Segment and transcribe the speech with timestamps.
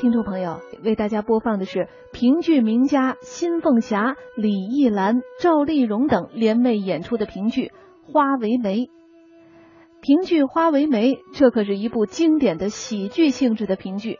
[0.00, 7.66] 听众朋友，为大家播放的是评剧名家辛凤霞、李艺兰、赵丽蓉等联袂演出的评剧
[8.10, 8.76] 《花为媒》。
[10.00, 14.16] 评剧《花为媒》，这可是一部经典的喜剧性质的评剧，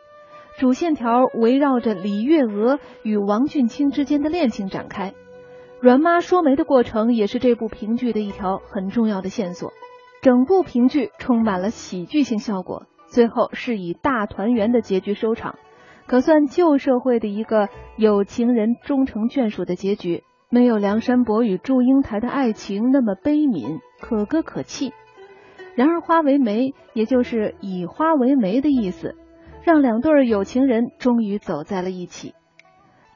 [0.59, 5.15] 主线条围绕着李月娥与王俊卿之间的恋情展开。
[5.79, 9.73] 阮妈说媒的过程也是这部评剧的一条很重要的线索。
[10.21, 15.55] 整部评剧充满了喜剧性效果，最后是以大团圆的结局收场。
[16.11, 24.91] 可算旧社会的一个有情人终成眷属的结局，没有梁山伯与祝英台的爱情那么悲悯，可歌可泣。
[25.73, 29.15] 然而花为媒，也就是以花为媒的意思，
[29.63, 32.33] 让两对有情人终于走在了一起。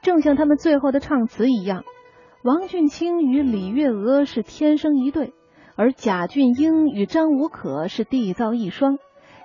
[0.00, 1.84] 正像他们最后的唱词一样，
[2.44, 5.34] 王俊卿与李月娥是天生一对，
[5.76, 8.96] 而贾俊英与张无可是缔造一双。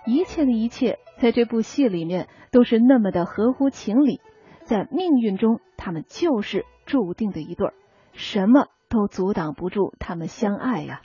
[0.08, 4.22] 一切的一切，在这部戏里面都是那么的合乎情理，
[4.64, 7.74] 在命运中，他们就是注定的一对儿，
[8.12, 11.02] 什么都阻挡不住他们相爱呀。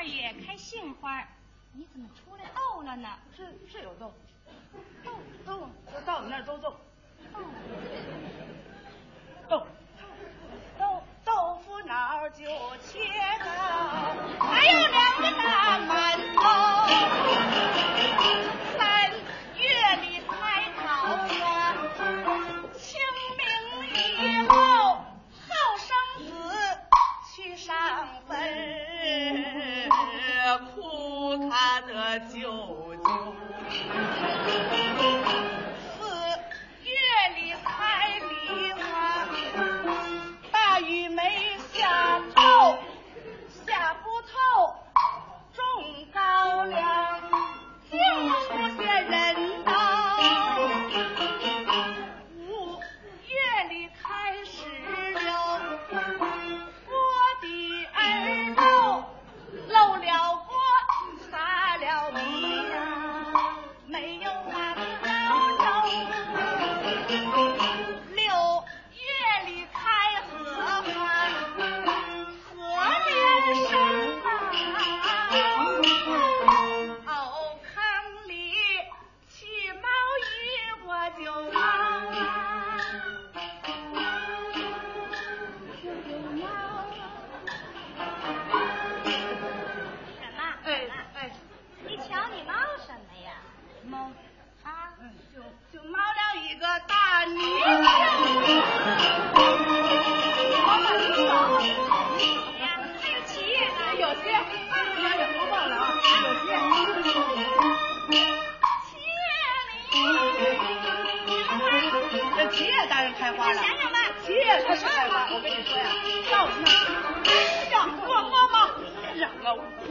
[0.00, 1.22] 二爷开杏花
[1.74, 2.44] 你怎么出来？
[2.54, 4.14] 逗了呢是是有逗
[5.04, 5.12] 逗
[5.92, 6.74] 就到我们那儿都逗
[11.22, 12.44] 豆腐脑就
[12.78, 12.98] 切
[13.40, 13.44] 糕
[14.42, 16.09] 还有两个大妈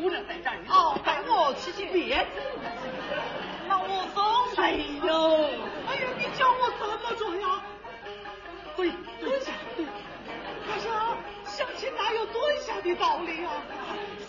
[0.02, 2.42] 姑娘在这儿，哦，带我去去，别走，
[3.68, 4.22] 那我走。
[4.62, 4.72] 哎
[5.04, 5.44] 呦，
[5.88, 7.62] 哎呀，你叫我怎么着呀？
[8.78, 9.86] 对蹲下，对，
[10.66, 10.88] 可是，
[11.46, 13.52] 相亲哪有蹲下的道理啊？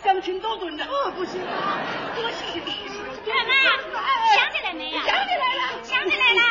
[0.03, 0.85] 相亲都蹲着，
[1.15, 1.79] 不行啊，
[2.17, 2.91] 多谢谢你。
[3.27, 3.53] 奶奶，
[4.35, 4.99] 想起来没有？
[5.03, 6.50] 想起来了，想起来了。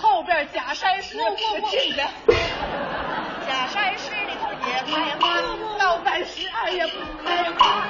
[0.00, 1.18] 后边假山石，
[3.46, 5.42] 假山石里头也开花，
[5.78, 7.84] 到半十二月不开花。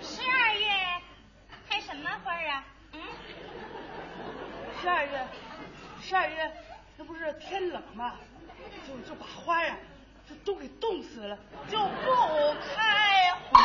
[0.00, 0.66] 十二月
[1.68, 2.62] 开什么花呀？
[4.80, 5.26] 十二月
[6.00, 6.52] 十二月，
[6.96, 8.14] 那不是天冷吗？
[8.86, 9.76] 就就把花呀。
[10.28, 11.38] 这都给冻死了，
[11.70, 13.60] 就不开花。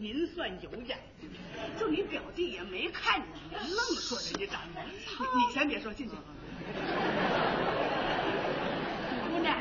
[0.00, 0.96] 您算有眼，
[1.78, 4.80] 就你表弟也没看你，愣说人家长得。
[4.82, 6.16] 你先别说进去。
[9.30, 9.58] 姑娘，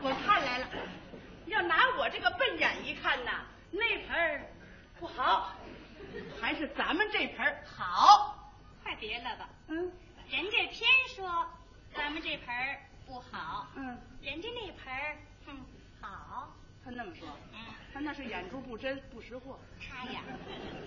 [0.00, 0.66] 我看来了，
[1.48, 4.40] 要拿我这个笨眼一看呐，那盆
[4.98, 5.54] 不好，
[6.40, 8.40] 还是咱们这盆好。
[8.82, 9.92] 快别了吧，嗯，
[10.30, 11.46] 人家偏说
[11.94, 12.46] 咱们这盆
[13.06, 15.18] 不好，嗯，人家那盆，
[15.48, 15.60] 嗯，
[16.00, 16.48] 好。
[16.82, 17.28] 他那么说。
[17.94, 19.56] 他那是眼珠不真，不识货。
[19.80, 20.20] 他呀，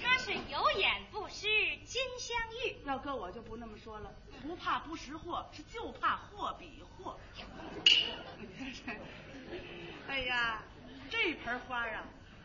[0.04, 1.48] 他是有眼不识
[1.86, 2.76] 金镶玉。
[2.86, 7.18] 要搁我就不那么说了，不怕不识货，是就怕货比货。
[10.10, 10.62] 哎呀，
[11.10, 12.04] 这盆花啊，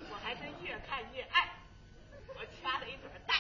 [0.09, 1.49] 我还真越看越爱。
[2.29, 3.32] 我掐了一朵大。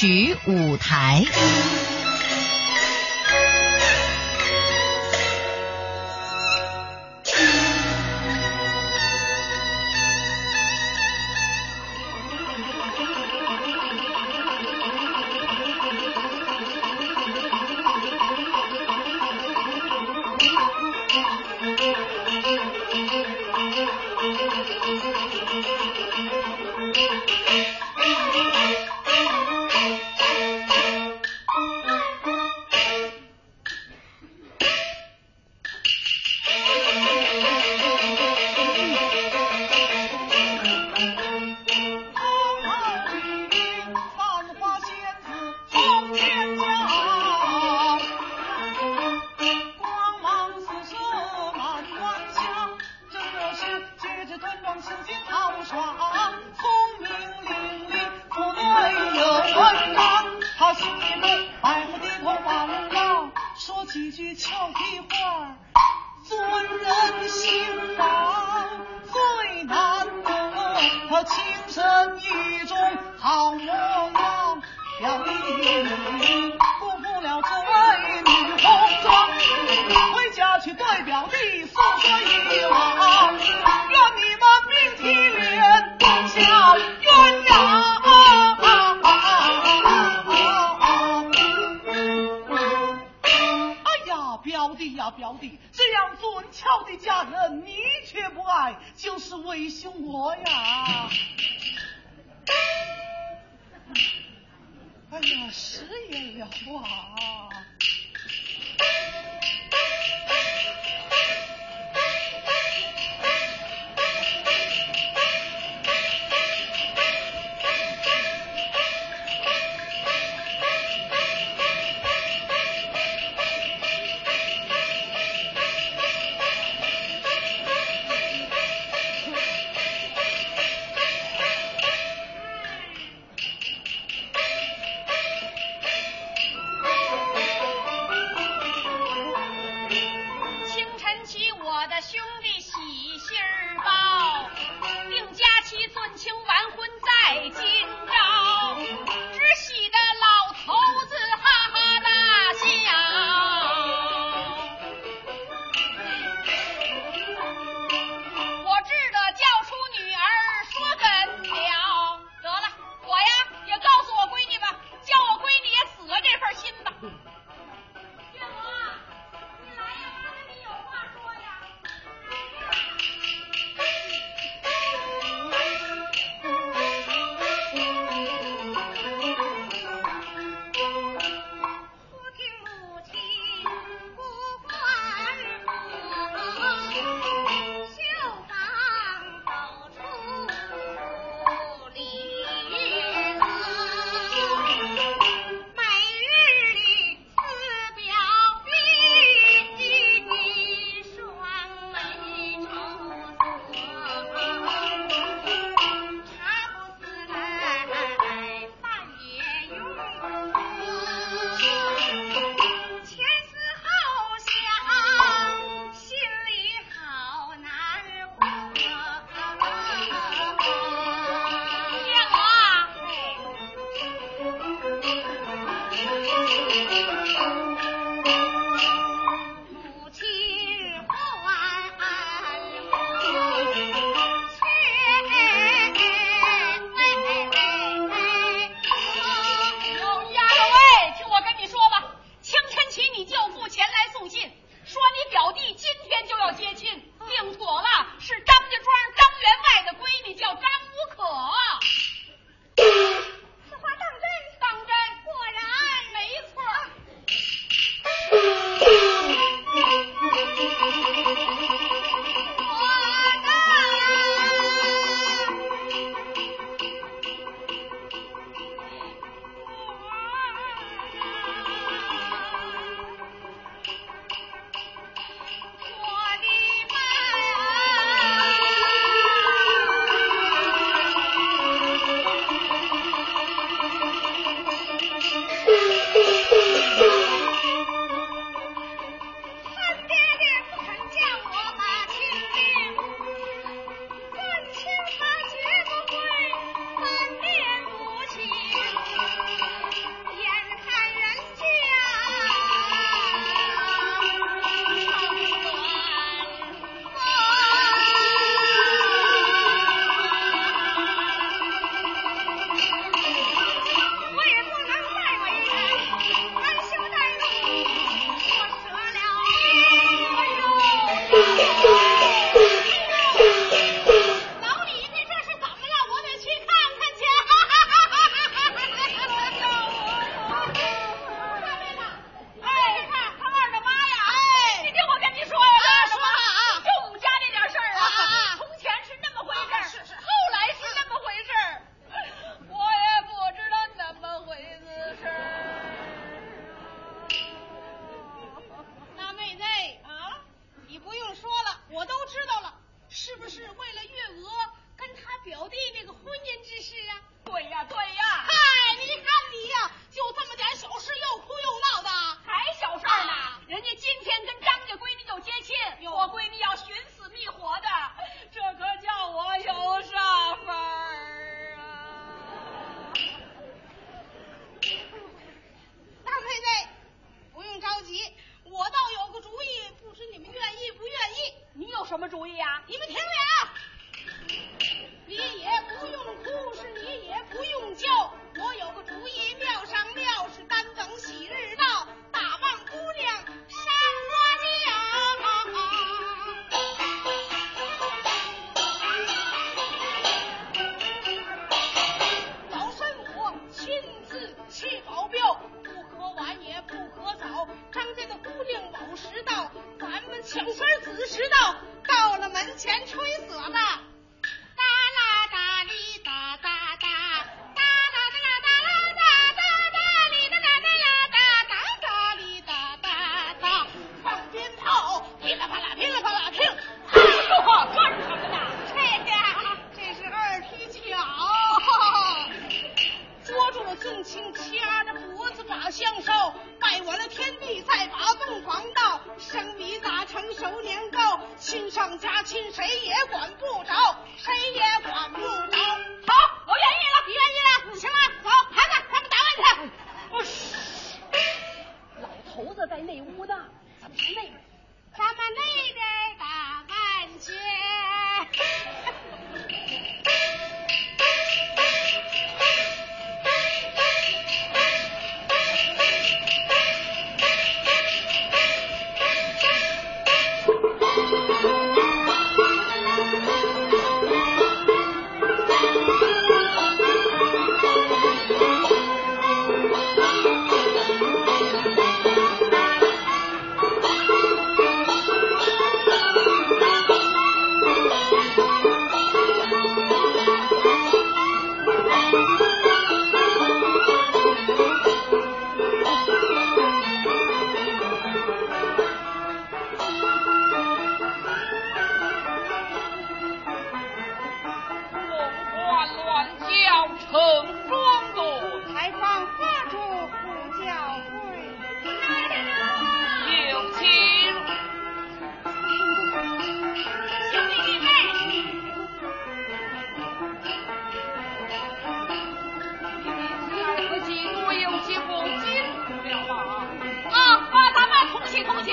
[0.00, 1.22] 曲舞台。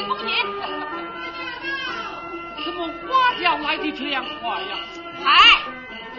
[0.06, 0.26] 恭喜
[2.64, 4.78] 怎么花轿来的这样快呀
[5.24, 5.34] 哎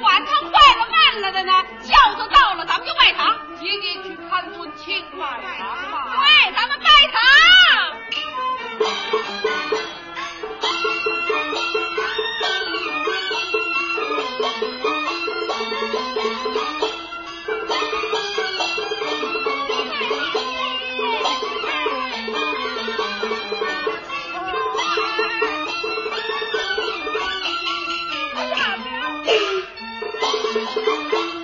[0.01, 1.53] 管他快了慢了的呢
[1.83, 5.19] 轿子到了咱们就拜堂姐姐去看尊亲拜
[5.59, 7.19] 堂吧对咱们拜堂
[25.41, 25.69] thank
[31.13, 31.38] you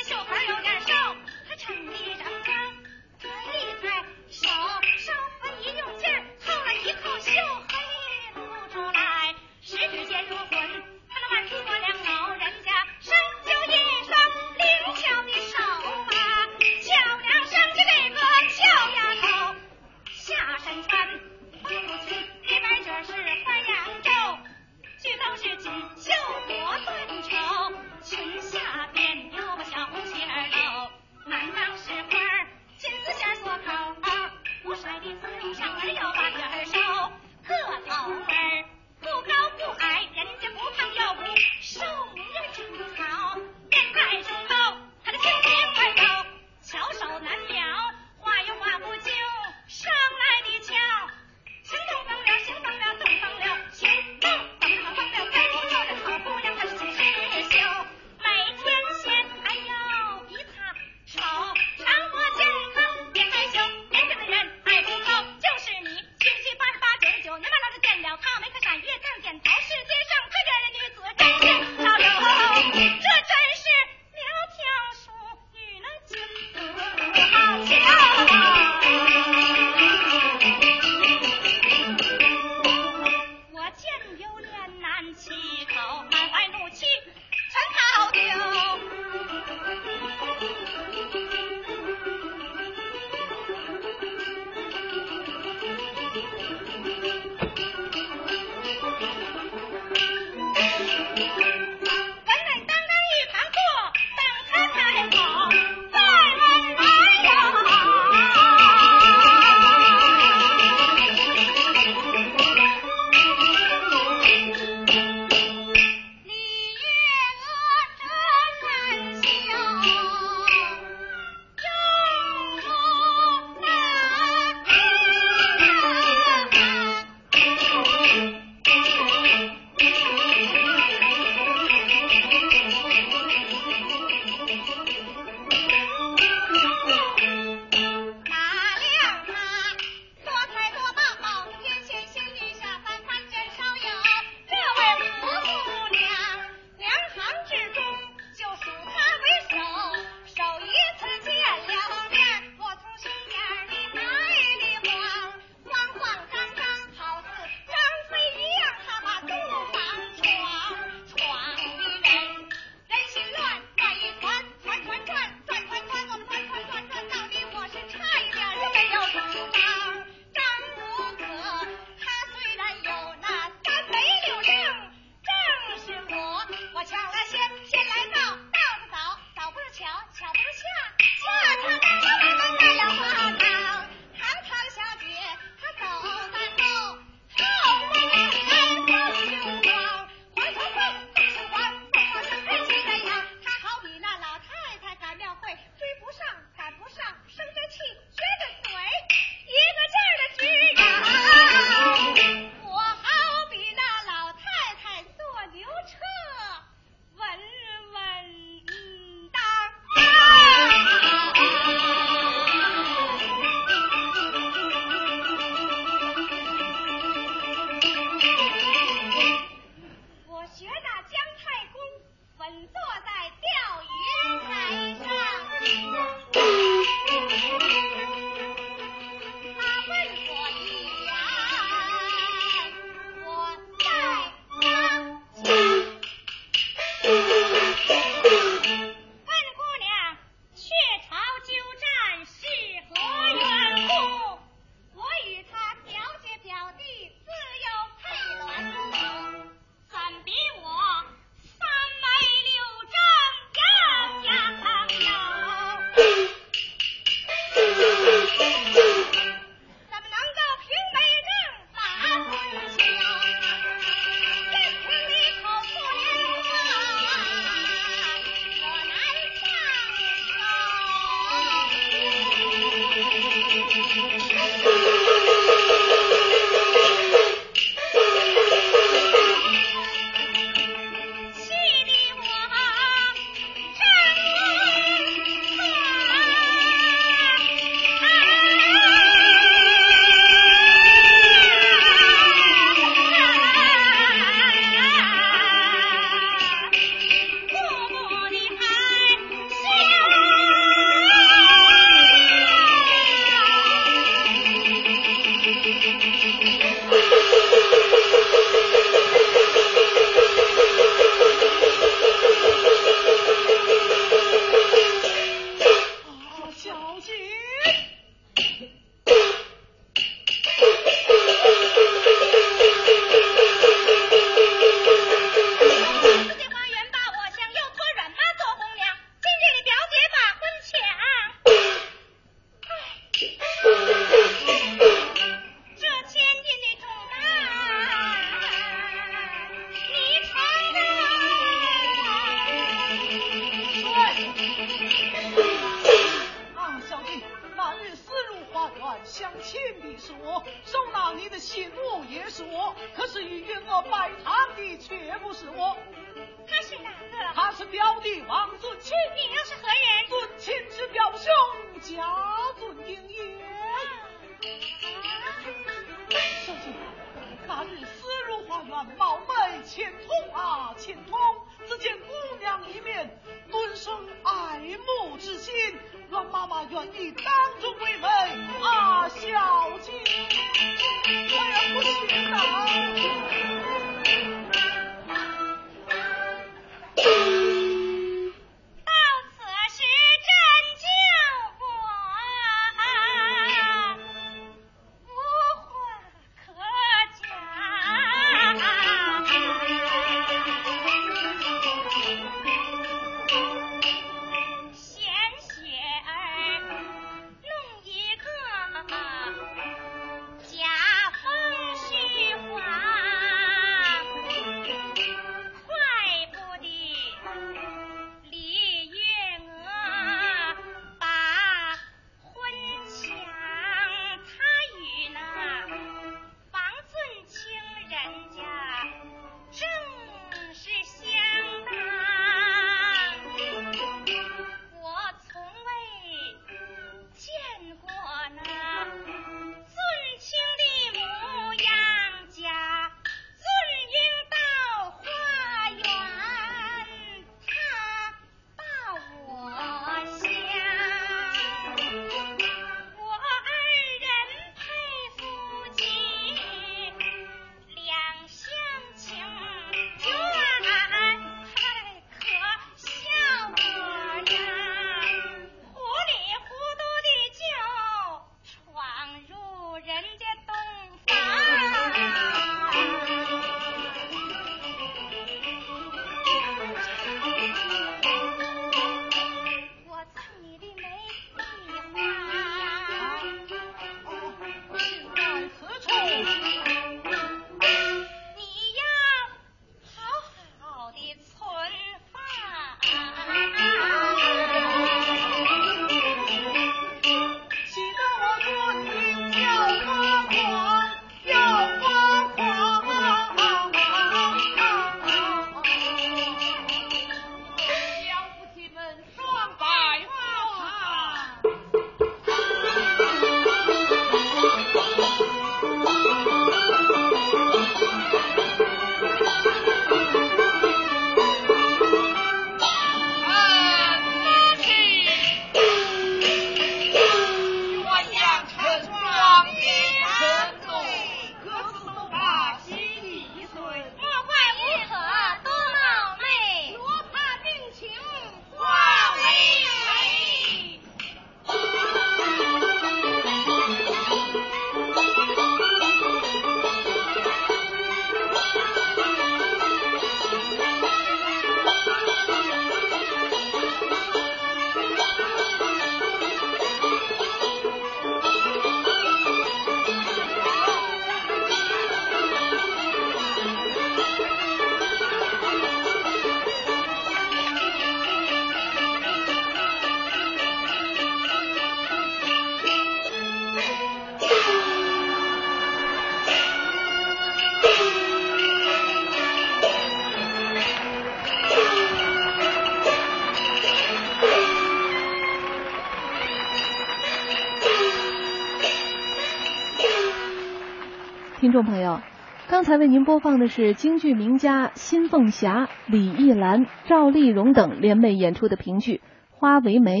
[592.68, 598.96] 刚才为您播放的是京剧名家辛凤霞、李玉兰、赵丽蓉等联袂演出的评剧
[599.30, 600.00] 《花为媒》。